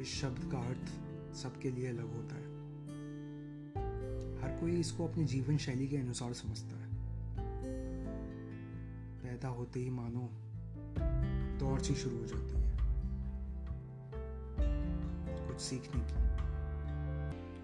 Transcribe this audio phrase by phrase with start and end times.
[0.00, 0.86] इस शब्द का अर्थ
[1.36, 2.52] सबके लिए अलग होता है।
[4.42, 6.92] हर कोई इसको अपनी जीवन शैली के अनुसार समझता है।
[9.22, 10.30] पैदा होते ही मानो
[11.58, 12.76] दौड़ सी शुरू हो जाती है।
[15.48, 16.14] कुछ सीखने की,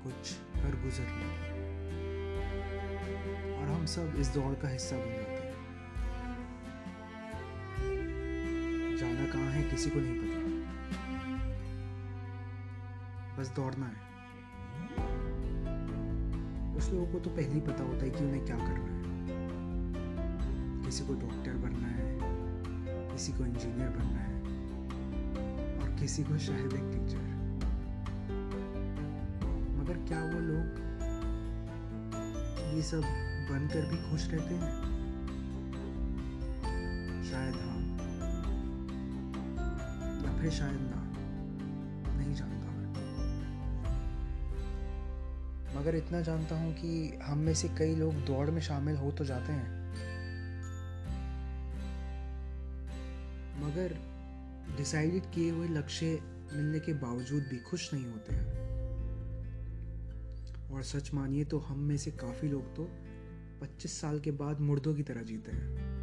[0.05, 1.69] कुछ कर गुजरने की।
[3.55, 5.38] और हम सब इस दौड़ का हिस्सा बन जाते हैं।
[8.99, 10.39] जाना कहाँ है, किसी को नहीं पता।
[13.39, 13.99] बस दौड़ना है।
[16.77, 18.99] उस लोगों को तो पहले ही पता होता है कि उन्हें क्या करना है।
[20.85, 22.19] किसी को डॉक्टर बनना है,
[23.13, 24.35] किसी को इंजीनियर बनना है,
[25.79, 27.25] और किसी को शायद एक टीचर
[29.79, 30.67] मगर क्या वो लोग
[32.77, 33.03] ये सब
[33.51, 34.73] बनकर भी खुश रहते हैं?
[37.25, 37.68] शायद
[40.39, 41.13] फिर शायद ना
[42.17, 42.89] नहीं जानता मैं।
[45.77, 49.25] मगर इतना जानता हूँ कि हम में से कई लोग दौड़ में शामिल हो तो
[49.25, 49.89] जाते हैं।
[53.61, 53.99] मगर
[54.77, 58.69] डिसाइडेड किए हुए लक्ष्य मिलने के बावजूद भी खुश नहीं होते हैं।
[60.73, 62.89] और सच मानिए तो हम में से काफ़ी लोग तो
[63.61, 65.99] 25 साल के बाद मुर्दों की तरह जीते हैं।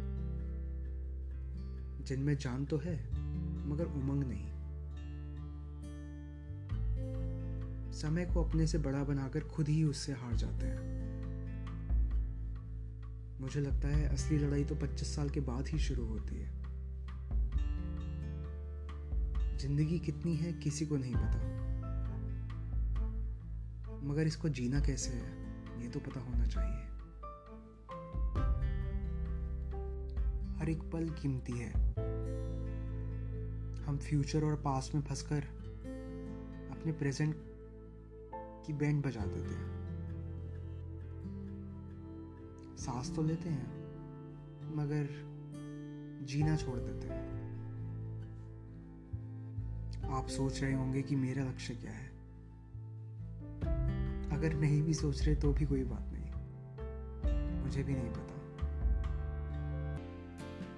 [2.04, 3.25] जिनमें जान तो है
[3.66, 4.56] मगर उमंग नहीं।
[7.92, 11.06] समय को अपने से बड़ा बनाकर खुद ही उससे हार जाते हैं।
[13.40, 16.66] मुझे लगता है असली लड़ाई तो 25 साल के बाद ही शुरू होती है।
[19.58, 21.66] ज़िंदगी कितनी है, किसी को नहीं पता।
[24.04, 25.30] मगर इसको जीना कैसे है,
[25.82, 26.86] ये तो पता होना चाहिए।
[30.58, 31.85] हर एक पल कीमती है।
[33.86, 35.42] हम फ्यूचर और पास्ट में फंसकर
[36.70, 37.36] अपने प्रेजेंट
[38.66, 39.86] की बैंड बजा देते हैं।
[42.76, 43.66] सांस तो लेते हैं,
[44.76, 45.06] मगर
[46.26, 47.36] जीना छोड़ देते हैं।
[50.10, 52.08] आप सोच रहे होंगे कि मेरा लक्ष्य क्या है।
[54.36, 56.26] अगर नहीं भी सोच रहे तो भी कोई बात नहीं।
[57.62, 58.36] मुझे भी नहीं पता।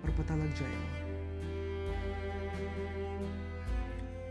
[0.02, 1.07] पर पता लग जाएगा।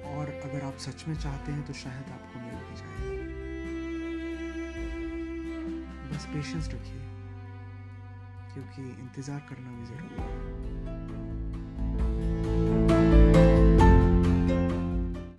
[0.08, 3.16] और अगर आप सच में चाहते हैं तो शायद आपको मिल भी जाएगा।
[6.09, 7.02] बस पेशेंस रखिए,
[8.53, 10.37] क्योंकि इंतज़ार करना भी ज़रूरी है।